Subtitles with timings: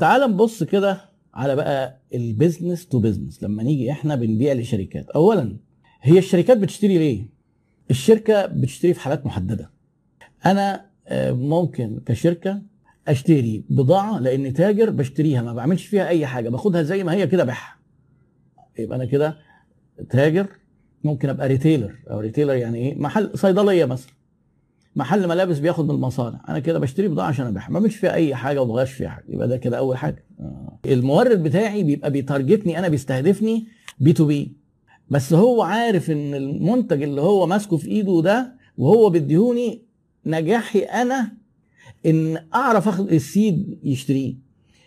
[0.00, 1.00] تعال نبص كده
[1.34, 5.10] على بقى ال business to business لما نيجي إحنا بنبيع لشركات.
[5.10, 5.56] اولا
[6.02, 7.26] هي الشركات بتشتري ليه؟
[7.90, 9.70] الشركة بتشتري في حالات محددة.
[10.46, 12.62] أنا آه، ممكن كشركة
[13.08, 17.44] أشتري بضاعة لأن تاجر بشتريها ما بعملش فيها أي حاجة باخدها زي ما هي كده
[17.44, 17.76] بيعها
[18.78, 19.36] يبقى أنا كده
[20.10, 20.46] تاجر
[21.04, 24.12] ممكن أبقى retailer أو retailer يعني إيه؟ محل صيدلية مثلا.
[24.96, 26.40] محل ملابس بياخد من المصانع.
[26.48, 27.68] أنا كده بشتري بضاعة عشان أبيعها.
[27.68, 29.24] ما بعملش فيها أي حاجة وما بغيرش فيها حاجة.
[29.28, 30.24] يبقى ده كده أول حاجة.
[30.40, 30.78] آه.
[30.86, 33.66] المورد بتاعي بيبقى بي target ني أنا بيستهدفني
[34.00, 34.52] B to B.
[35.10, 39.82] بس هو عارف إن المنتج اللي هو ماسكه في إيده ده وهو بيديهوني
[40.26, 41.32] نجاحي أنا
[42.06, 44.34] إن أعرف أخلي ال C ده يشتريه.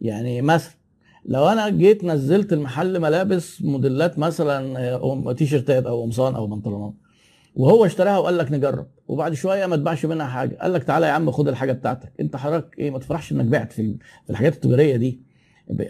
[0.00, 0.74] يعني مثلا
[1.24, 6.94] لو أنا جيت نزلت المحل ملابس موديلات مثلا آه، تي شيرتات أو قمصان أو بنطلونات
[7.54, 8.86] وهو اشتراها وقال لك نجرب.
[9.08, 10.56] وبعد شوية ما تباعش منها حاجة.
[10.62, 12.12] قال لك تعالى يا عم خد الحاجة بتاعتك.
[12.20, 15.20] انت حضرتك إيه ما تفرحش انك بعت في ال- في الحاجات التجارية دي.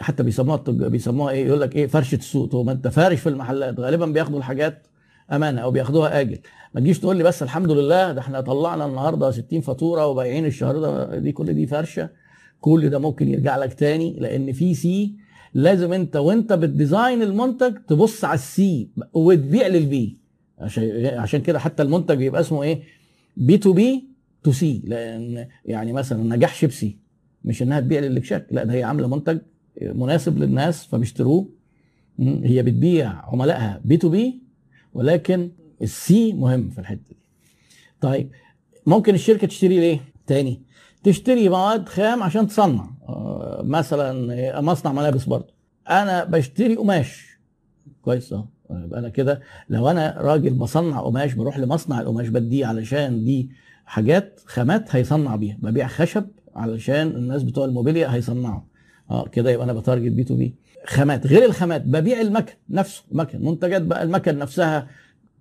[0.00, 2.50] حتى بيسموها بيسموها إيه يقول لك إيه فرشة السوق.
[2.50, 3.80] طب ما انت فارش في المحلات.
[3.80, 4.86] غالبا بياخدوا الحاجات
[5.32, 6.38] أمانة أو بياخدوها آجل.
[6.74, 10.78] ما تجيش تقول لي بس الحمد لله ده إحنا طلعنا النهارده 60 فاتورة وبايعين الشهر
[10.78, 12.08] ده دي كل دي فرشة.
[12.60, 15.14] كل ده ممكن يرجع لك تاني لأن في C
[15.54, 20.19] لازم انت وانت بت design المنتج تبص على ال C وتبيع لل B.
[20.60, 22.82] عشان عشان كده حتى المنتج بيبقى اسمه إيه؟
[23.36, 24.04] B to B
[24.42, 24.82] to C.
[24.84, 26.98] لأن يعني مثلا نجاح شيبسي
[27.44, 29.38] مش إنها تبيع للإكشاك لا ده هي عاملة منتج
[29.82, 31.48] مناسب للناس فبيشتروه.
[32.20, 34.42] هي بتبيع عملائها B to B
[34.94, 35.50] ولكن
[35.82, 37.16] ال C مهم في الحتة دي.
[38.00, 38.30] طيب
[38.86, 40.62] ممكن الشركة تشتري ليه؟ تاني
[41.02, 42.90] تشتري مواد خام عشان تصنع.
[43.08, 45.54] آه، مثلا مصنع ملابس برضه.
[45.88, 47.38] أنا بشتري قماش.
[48.02, 49.40] كويس آه يبقى أنا كده.
[49.68, 53.50] لو أنا راجل بصنع قماش بروح لمصنع القماش بديه علشان دي
[53.86, 55.56] حاجات خامات هيصنع بيها.
[55.62, 56.24] ببيع خشب
[56.56, 58.60] علشان الناس بتوع الموبيليا هيصنعوا.
[59.10, 60.54] آه كده يبقى أنا ب target B to B.
[60.86, 64.86] خامات غير الخامات ببيع المكن نفسه مكن منتجات بقى المكن نفسها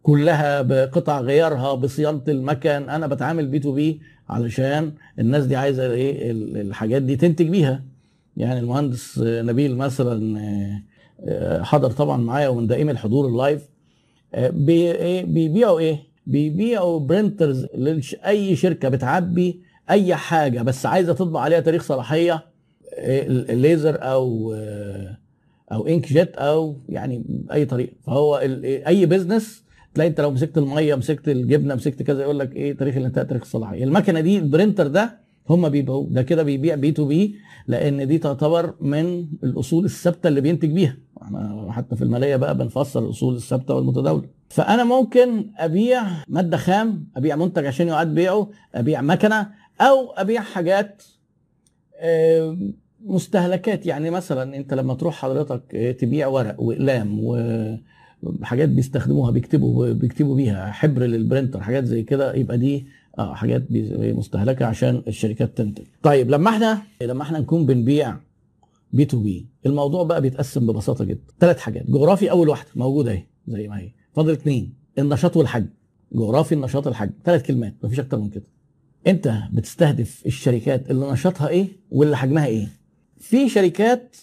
[0.03, 2.69] كلها بقطع غيارها بصيانة المكن.
[2.89, 7.83] أنا بتعامل B to B علشان الناس دي عايزة إيه ال- الحاجات دي تنتج بيها.
[8.37, 10.81] يعني المهندس نبيل مثلا آه،
[11.61, 13.69] حضر طبعا معايا ومن دائم الحضور ال live.
[14.33, 21.59] آه، إيه بيبيعوا إيه؟ بيبيعوا printers لاي شركة بتعبي أي حاجة بس عايزة تطبع عليها
[21.59, 22.33] تاريخ صلاحية
[22.97, 25.17] آه، الليزر أو آه،
[25.71, 28.37] أو inkjet أو يعني أي طريقه فهو
[28.87, 29.63] أي business
[29.93, 33.41] تلاقي أنت لو مسكت المية مسكت الجبنة مسكت كذا يقول لك إيه تاريخ الانتهاء تاريخ
[33.41, 35.19] الصلاحيه المكنة دي ال printer ده
[35.49, 36.07] هم بيبيعوه.
[36.11, 37.35] ده كده بيبيع B to B
[37.67, 40.97] لأن دي تعتبر من الأصول الثابتة اللي بينتج بيها.
[41.37, 44.23] إحنا حتى في المالية بقى بنفسر الأصول الثابتة والمتداولة.
[44.49, 49.49] فأنا ممكن أبيع مادة خام أبيع منتج عشان يعاد بيعه أبيع مكنة
[49.81, 51.03] أو أبيع حاجات
[53.05, 53.85] مستهلكات.
[53.85, 60.71] يعني مثلا أنت لما تروح حضرتك آه، تبيع ورق وإقلام وحاجات بيستخدموها بيكتبوا بيكتبوا بيها
[60.71, 62.85] حبر للبرنتر حاجات زي كده يبقى دي
[63.19, 63.63] آه حاجات
[63.99, 65.83] مستهلكة عشان الشركات تنتج.
[66.03, 68.15] طيب لما إحنا لما إحنا نكون بنبيع
[68.93, 69.47] B to B.
[69.65, 71.21] الموضوع بقى بيتقسم ببساطة جدا.
[71.39, 71.85] ثلاث حاجات.
[71.89, 72.69] جغرافي أول واحدة.
[72.75, 73.91] موجوده أهي زي ما هي.
[74.13, 75.69] فاضل اثنين النشاط والحجم.
[76.13, 77.75] جغرافي النشاط الحجم ثلاث كلمات.
[77.83, 78.47] مفيش أكتر من كده.
[79.07, 82.67] أنت بتستهدف الشركات اللي نشاطها إيه واللي حجمها إيه.
[83.17, 84.15] في شركات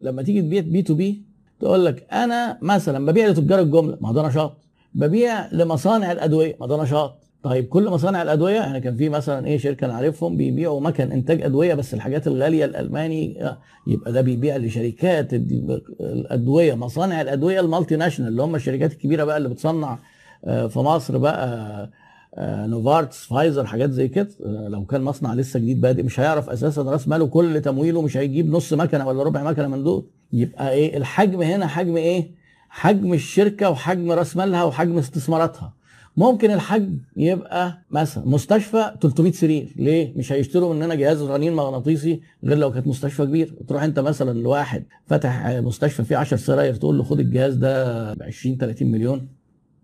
[0.00, 1.22] لما تيجي تبيع B to B
[1.60, 4.56] تقول لك أنا مثلا ببيع لتجار الجملة ما ده نشاط.
[4.94, 7.21] ببيع لمصانع الأدوية ما ده نشاط.
[7.42, 11.74] طيب كل مصانع الأدوية يعني كان في مثلا إيه شركة نعرفهم بيبيعوا مكن إنتاج أدوية
[11.74, 18.30] بس الحاجات الغالية الألماني آه، يبقى ده بيبيع لشركات ال- الأدوية مصانع الأدوية ال multinational
[18.30, 19.98] اللي هم الشركات الكبيرة بقى اللي بتصنع
[20.44, 21.90] آه، في مصر بقى
[22.34, 24.28] آه، نوفارتس فايزر حاجات زي كده.
[24.68, 28.50] لو كان مصنع لسه جديد بادئ مش هيعرف أساسا رأس ماله كل تمويله مش هيجيب
[28.50, 30.06] نص مكنة ولا ربع مكنة من دول.
[30.32, 32.30] يبقى إيه الحجم هنا حجم إيه؟
[32.68, 35.72] حجم الشركة وحجم رأس مالها وحجم استثماراتها.
[36.16, 39.72] ممكن الحجم يبقى مثلا مستشفى 300 سرير.
[39.76, 43.54] ليه؟ مش هيشتروا مننا جهاز رنين مغناطيسي غير لو كانت مستشفى كبير.
[43.68, 48.22] تروح انت مثلا لواحد فتح مستشفى فيه 10 سراير تقول له خد الجهاز ده ب
[48.22, 49.28] 20 30 مليون.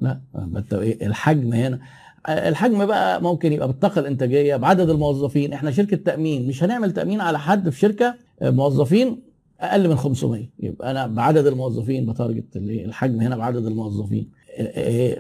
[0.01, 0.21] لا
[0.57, 1.79] انت إيه الحجم هنا.
[2.29, 5.53] الحجم بقى ممكن يبقى بالطاقة الإنتاجية بعدد الموظفين.
[5.53, 9.23] إحنا شركة تأمين مش هنعمل تأمين على حد في شركة موظفين
[9.61, 14.38] أقل من 500 يبقى أنا بعدد الموظفين بتارجت الحجم هنا بعدد الموظفين.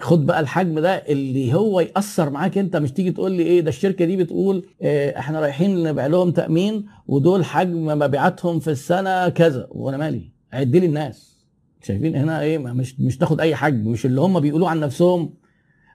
[0.00, 3.69] خد بقى الحجم ده اللي هو يأثر معاك انت مش تيجي تقول لي إيه ده
[3.69, 9.67] الشركة دي بتقول إيه، إحنا رايحين نبيع لهم تأمين ودول حجم مبيعاتهم في السنة كذا.
[9.70, 11.38] وأنا مالي؟ عد لي الناس.
[11.82, 15.35] شايفين هنا إيه مش مش تاخد أي حجم مش اللي هم بيقولوه عن نفسهم.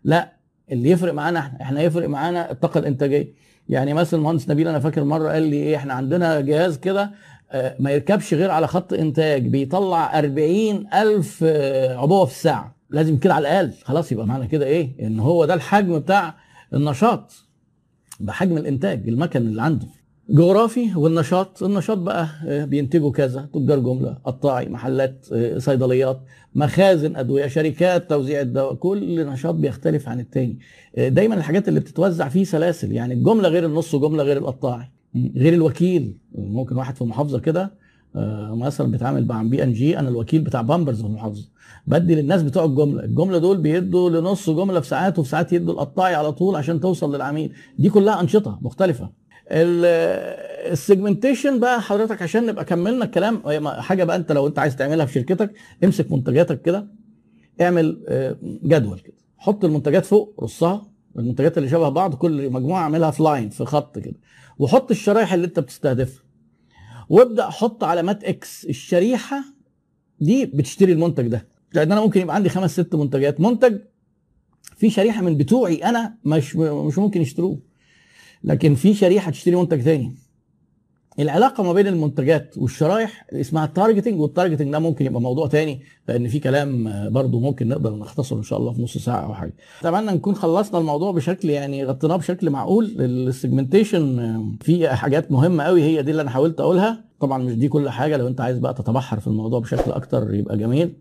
[0.03, 0.33] لا
[0.71, 3.33] اللي يفرق معانا إحنا إحنا يفرق معانا الطاقة الإنتاجية.
[3.69, 7.11] يعني مثلا المهندس نبيل أنا فاكر مرة قال لي إيه إحنا عندنا جهاز كده
[7.51, 12.72] آه، ما يركبش غير على خط إنتاج بيطلع 40 ألف آه، عبوة في الساعة.
[12.93, 13.73] لازم كده على الأقل.
[13.83, 16.35] خلاص يبقى معنى كده إيه؟ إن هو ده الحجم بتاع
[16.73, 17.31] النشاط.
[18.19, 19.87] بحجم الإنتاج المكن اللي عنده.
[20.29, 21.63] جغرافي والنشاط.
[21.63, 26.21] النشاط بقى آه، بينتجوا كذا تجار جملة قطاعي محلات آه، صيدليات
[26.55, 30.59] مخازن أدوية شركات توزيع الدواء كل نشاط بيختلف عن التاني.
[30.97, 32.91] آه، دايما الحاجات اللي بتتوزع فيه سلاسل.
[32.91, 34.91] يعني الجملة غير النص جملة غير القطاعي
[35.35, 36.17] غير الوكيل.
[36.35, 37.82] ممكن واحد في محافظة كده
[38.55, 41.49] مثلا بيتعامل مع بي إن جي أنا الوكيل بتاع بامبرز في المحافظة.
[41.87, 43.03] بدي للناس بتوع الجملة.
[43.03, 47.15] الجملة دول بيدوا لنص جملة في ساعات وفي ساعات يدوا القطاعي على طول عشان توصل
[47.15, 47.53] للعميل.
[47.79, 49.09] دي كلها أنشطة مختلفة.
[50.71, 55.05] ال segmentation بقى حضرتك عشان نبقى كملنا الكلام حاجة بقى أنت لو أنت عايز تعملها
[55.05, 56.87] في شركتك امسك منتجاتك كده
[57.61, 59.13] اعمل آه، جدول كده.
[59.37, 60.87] حط المنتجات فوق رصها.
[61.19, 64.15] المنتجات اللي شبه بعض كل مجموعة اعملها في line في خط كده.
[64.59, 66.23] وحط الشرايح اللي أنت بتستهدفها.
[67.13, 69.43] وابدأ حط علامات X الشريحة
[70.19, 71.47] دي بتشتري المنتج ده.
[71.73, 73.41] لأن أنا ممكن يبقى عندي خمس ست منتجات.
[73.41, 73.79] منتج
[74.77, 77.59] في شريحة من بتوعي أنا مش مش ممكن يشتروه.
[78.43, 80.15] لكن في شريحة تشتري منتج تاني.
[81.19, 85.81] العلاقة ما بين المنتجات والشرايح اسمها ال targeting وال targeting ده ممكن يبقى موضوع تاني
[86.07, 89.33] لأن في كلام آه، برضو ممكن نقدر نختصره إن شاء الله في نص ساعة أو
[89.33, 89.53] حاجة.
[89.81, 92.95] أتمنى نكون خلصنا الموضوع بشكل يعني غطيناه بشكل معقول.
[92.99, 97.03] السيجمنتيشن فيه حاجات مهمة قوي هي دي اللي أنا حاولت أقولها.
[97.19, 100.57] طبعا مش دي كل حاجة لو أنت عايز بقى تتبحر في الموضوع بشكل أكتر يبقى
[100.57, 100.93] جميل.